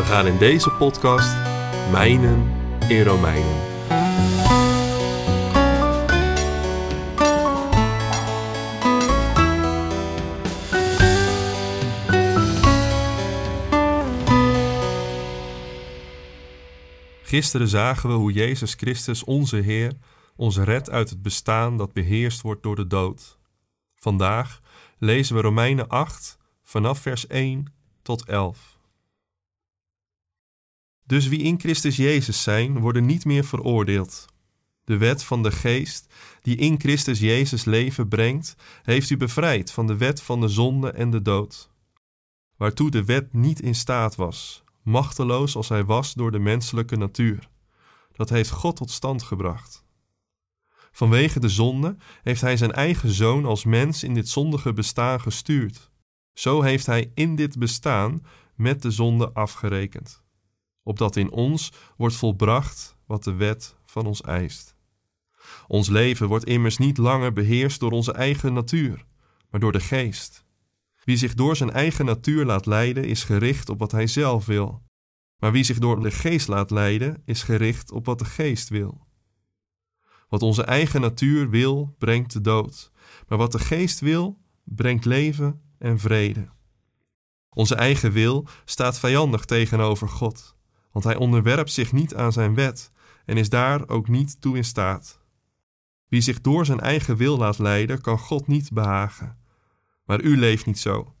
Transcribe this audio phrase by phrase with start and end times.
[0.00, 1.36] We gaan in deze podcast
[1.90, 2.52] mijnen
[2.88, 3.60] in Romeinen.
[17.22, 19.92] Gisteren zagen we hoe Jezus Christus, onze Heer,
[20.36, 23.38] ons redt uit het bestaan dat beheerst wordt door de dood.
[23.94, 24.60] Vandaag
[24.98, 28.78] lezen we Romeinen 8 vanaf vers 1 tot 11.
[31.10, 34.26] Dus wie in Christus Jezus zijn, worden niet meer veroordeeld.
[34.84, 39.86] De wet van de geest, die in Christus Jezus leven brengt, heeft u bevrijd van
[39.86, 41.70] de wet van de zonde en de dood.
[42.56, 47.48] Waartoe de wet niet in staat was, machteloos als hij was door de menselijke natuur.
[48.12, 49.84] Dat heeft God tot stand gebracht.
[50.92, 55.90] Vanwege de zonde heeft hij zijn eigen zoon als mens in dit zondige bestaan gestuurd.
[56.32, 58.22] Zo heeft hij in dit bestaan
[58.54, 60.22] met de zonde afgerekend,
[60.82, 64.74] opdat in ons wordt volbracht wat de wet van ons eist.
[65.66, 69.06] Ons leven wordt immers niet langer beheerst door onze eigen natuur,
[69.50, 70.44] maar door de geest.
[71.04, 74.82] Wie zich door zijn eigen natuur laat leiden, is gericht op wat hij zelf wil.
[75.36, 79.06] Maar wie zich door de geest laat leiden, is gericht op wat de geest wil.
[80.28, 82.90] Wat onze eigen natuur wil, brengt de dood.
[83.28, 86.48] Maar wat de geest wil, brengt leven en vrede.
[87.48, 90.56] Onze eigen wil staat vijandig tegenover God,
[90.92, 92.92] want hij onderwerpt zich niet aan zijn wet
[93.24, 95.20] en is daar ook niet toe in staat.
[96.08, 99.38] Wie zich door zijn eigen wil laat leiden, kan God niet behagen.
[100.04, 101.14] Maar u leeft niet zo.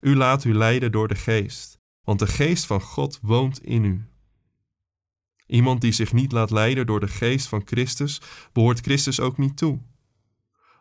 [0.00, 4.08] U laat u leiden door de geest, want de geest van God woont in u.
[5.46, 8.20] Iemand die zich niet laat leiden door de geest van Christus,
[8.52, 9.80] behoort Christus ook niet toe.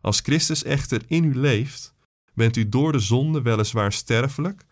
[0.02, 1.96] Als Christus echter in u leeft,
[2.34, 4.66] bent u door de zonde weliswaar sterfelijk,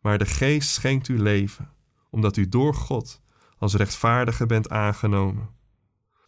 [0.00, 1.72] maar de geest schenkt u leven,
[2.10, 3.20] omdat u door God
[3.58, 5.48] als rechtvaardige bent aangenomen.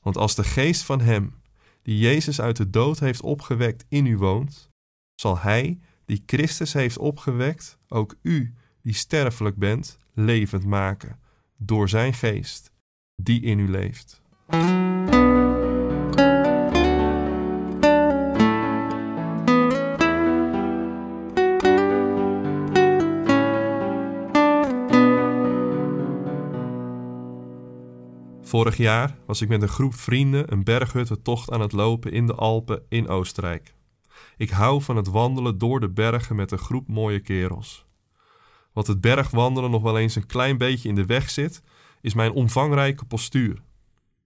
[0.00, 1.34] Want als de geest van Hem,
[1.82, 4.70] die Jezus uit de dood heeft opgewekt, in u woont,
[5.14, 5.80] zal Hij
[6.10, 11.20] die Christus heeft opgewekt, ook u, die sterfelijk bent, levend maken,
[11.56, 12.72] door zijn geest,
[13.16, 14.22] die in u leeft.
[28.50, 32.34] Vorig jaar was ik met een groep vrienden een berghuttentocht aan het lopen in de
[32.34, 33.74] Alpen in Oostenrijk.
[34.36, 37.86] Ik hou van het wandelen door de bergen met een groep mooie kerels.
[38.72, 41.62] Wat het bergwandelen nog wel eens een klein beetje in de weg zit,
[42.00, 43.62] is mijn omvangrijke postuur.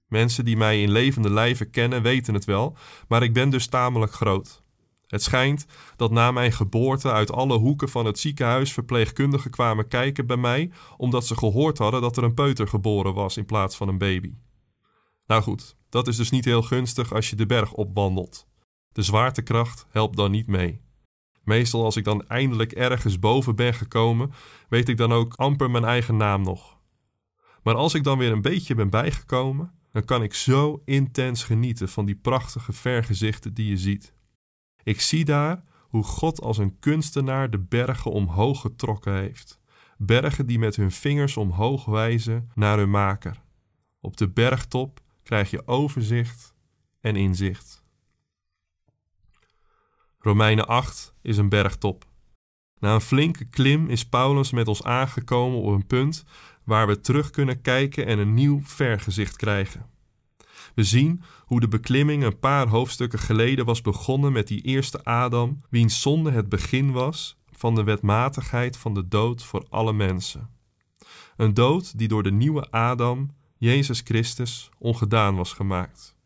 [0.09, 2.77] Mensen die mij in levende lijven kennen weten het wel,
[3.09, 4.64] maar ik ben dus tamelijk groot.
[5.07, 5.67] Het schijnt
[5.97, 10.71] dat na mijn geboorte uit alle hoeken van het ziekenhuis verpleegkundigen kwamen kijken bij mij,
[10.97, 14.35] omdat ze gehoord hadden dat er een peuter geboren was in plaats van een baby.
[15.27, 18.47] Nou goed, dat is dus niet heel gunstig als je de berg opwandelt.
[18.93, 20.81] De zwaartekracht helpt dan niet mee.
[21.45, 24.33] Meestal als ik dan eindelijk ergens boven ben gekomen,
[24.69, 26.79] weet ik dan ook amper mijn eigen naam nog.
[27.63, 31.89] Maar als ik dan weer een beetje ben bijgekomen, dan kan ik zo intens genieten
[31.89, 34.13] van die prachtige vergezichten die je ziet.
[34.85, 39.61] Ik zie daar hoe God als een kunstenaar de bergen omhoog getrokken heeft.
[39.99, 43.43] Bergen die met hun vingers omhoog wijzen naar hun maker.
[44.01, 46.55] Op de bergtop krijg je overzicht
[47.01, 47.83] en inzicht.
[50.19, 52.05] Romeinen 8 is een bergtop.
[52.79, 56.25] Na een flinke klim is Paulus met ons aangekomen op een punt
[56.65, 59.91] waar we terug kunnen kijken en een nieuw vergezicht krijgen.
[60.75, 65.61] We zien hoe de beklimming een paar hoofdstukken geleden was begonnen met die eerste Adam,
[65.71, 70.51] wiens zonde het begin was van de wetmatigheid van de dood voor alle mensen.
[71.37, 76.17] Een dood die door de nieuwe Adam, Jezus Christus, ongedaan was gemaakt.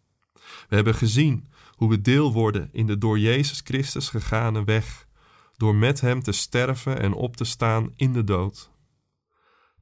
[0.69, 5.06] We hebben gezien hoe we deel worden in de door Jezus Christus gegane weg,
[5.56, 8.70] door met Hem te sterven en op te staan in de dood.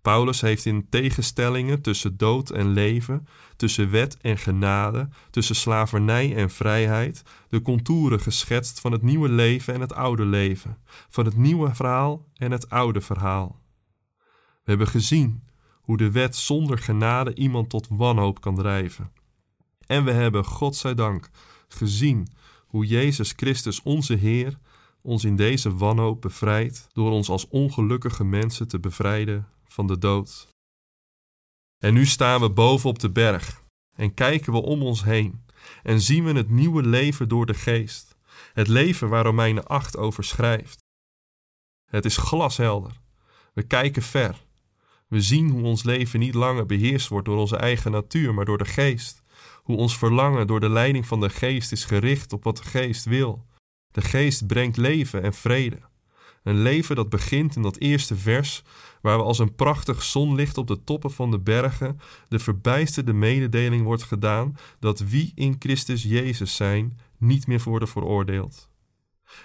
[0.07, 3.27] Paulus heeft in tegenstellingen tussen dood en leven,
[3.57, 9.75] tussen wet en genade, tussen slavernij en vrijheid, de contouren geschetst van het nieuwe leven
[9.75, 13.61] en het oude leven, van het nieuwe verhaal en het oude verhaal.
[14.37, 15.43] We hebben gezien
[15.81, 19.13] hoe de wet zonder genade iemand tot wanhoop kan drijven.
[19.87, 21.31] En we hebben, God zij dank,
[21.69, 22.29] gezien
[22.67, 24.59] hoe Jezus Christus, onze Heer,
[25.03, 30.49] ons in deze wanhoop bevrijdt door ons als ongelukkige mensen te bevrijden van de dood.
[31.79, 33.63] En nu staan we boven op de berg
[33.97, 35.45] en kijken we om ons heen
[35.83, 38.17] en zien we het nieuwe leven door de geest,
[38.53, 40.85] het leven waar Romeinen 8 over schrijft.
[41.91, 43.01] Het is glashelder.
[43.55, 44.45] We kijken ver.
[45.09, 48.59] We zien hoe ons leven niet langer beheerst wordt door onze eigen natuur, maar door
[48.59, 49.23] de geest.
[49.63, 53.05] Hoe ons verlangen door de leiding van de geest is gericht op wat de geest
[53.05, 53.47] wil.
[53.93, 55.81] De geest brengt leven en vrede.
[56.47, 58.63] Een leven dat begint in dat eerste vers,
[59.01, 63.85] waar we als een prachtig zonlicht op de toppen van de bergen de verbijsterde mededeling
[63.85, 68.69] wordt gedaan dat wie in Christus Jezus zijn, niet meer worden veroordeeld.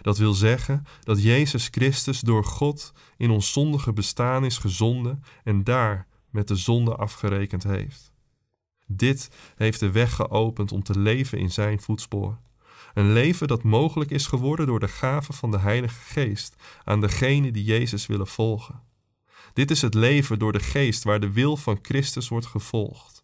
[0.01, 5.63] Dat wil zeggen dat Jezus Christus door God in ons zondige bestaan is gezonden en
[5.63, 8.11] daar met de zonde afgerekend heeft.
[8.87, 12.39] Dit heeft de weg geopend om te leven in zijn voetspoor.
[12.93, 17.53] Een leven dat mogelijk is geworden door de gave van de Heilige Geest aan degenen
[17.53, 18.83] die Jezus willen volgen.
[19.53, 23.23] Dit is het leven door de Geest waar de wil van Christus wordt gevolgd.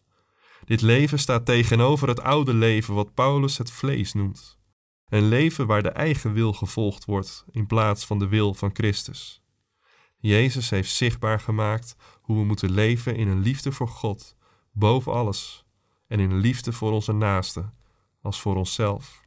[0.66, 4.60] Dit leven staat tegenover het oude leven wat Paulus het vlees noemt.
[5.10, 9.42] Een leven waar de eigen wil gevolgd wordt in plaats van de wil van Christus.
[10.18, 14.36] Jezus heeft zichtbaar gemaakt hoe we moeten leven in een liefde voor God,
[14.72, 15.66] boven alles,
[16.08, 17.74] en in een liefde voor onze naasten,
[18.22, 19.27] als voor onszelf.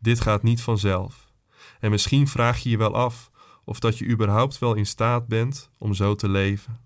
[0.00, 1.32] Dit gaat niet vanzelf.
[1.80, 3.30] En misschien vraag je je wel af
[3.64, 6.80] of dat je überhaupt wel in staat bent om zo te leven.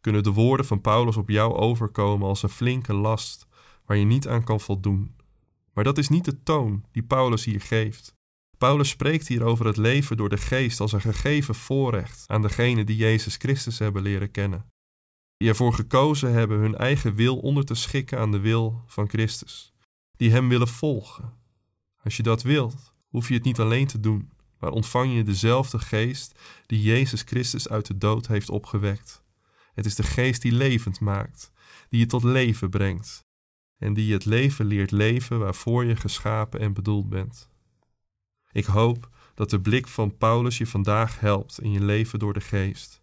[0.00, 3.46] Kunnen de woorden van Paulus op jou overkomen als een flinke last
[3.84, 5.14] waar je niet aan kan voldoen?
[5.72, 8.14] Maar dat is niet de toon die Paulus hier geeft.
[8.58, 12.86] Paulus spreekt hier over het leven door de geest als een gegeven voorrecht aan degenen
[12.86, 14.66] die Jezus Christus hebben leren kennen.
[15.36, 19.72] Die ervoor gekozen hebben hun eigen wil onder te schikken aan de wil van Christus.
[20.16, 21.39] Die Hem willen volgen,
[22.02, 25.78] als je dat wilt, hoef je het niet alleen te doen, maar ontvang je dezelfde
[25.78, 29.22] geest die Jezus Christus uit de dood heeft opgewekt.
[29.74, 31.52] Het is de geest die levend maakt,
[31.88, 33.28] die je tot leven brengt
[33.78, 37.48] en die je het leven leert leven waarvoor je geschapen en bedoeld bent.
[38.52, 42.40] Ik hoop dat de blik van Paulus je vandaag helpt in je leven door de
[42.40, 43.02] geest.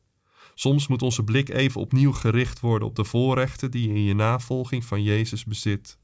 [0.54, 4.16] Soms moet onze blik even opnieuw gericht worden op de voorrechten die je in je
[4.16, 5.98] navolging van Jezus bezit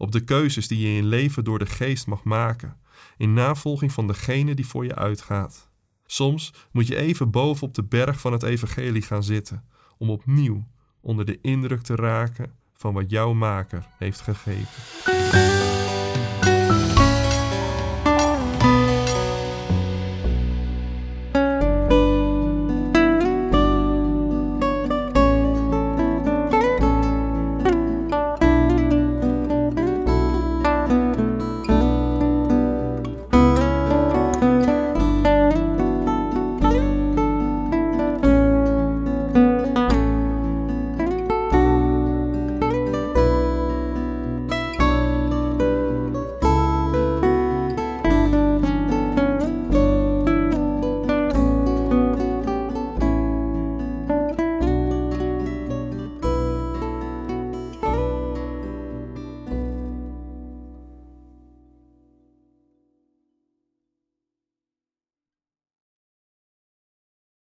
[0.00, 2.76] op de keuzes die je in leven door de geest mag maken,
[3.16, 5.70] in navolging van degene die voor je uitgaat.
[6.06, 9.64] Soms moet je even boven op de berg van het evangelie gaan zitten,
[9.98, 10.66] om opnieuw
[11.00, 15.19] onder de indruk te raken van wat jouw maker heeft gegeven.